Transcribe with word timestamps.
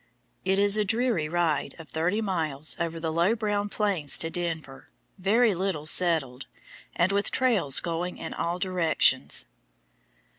It 0.43 0.57
is 0.57 0.77
a 0.77 0.83
dreary 0.83 1.29
ride 1.29 1.75
of 1.77 1.87
thirty 1.89 2.21
miles 2.21 2.75
over 2.79 2.99
the 2.99 3.13
low 3.13 3.35
brown 3.35 3.69
plains 3.69 4.17
to 4.17 4.31
Denver, 4.31 4.89
very 5.19 5.53
little 5.53 5.85
settled, 5.85 6.47
and 6.95 7.11
with 7.11 7.29
trails 7.29 7.79
going 7.79 8.17
in 8.17 8.33
all 8.33 8.57
directions. 8.57 9.45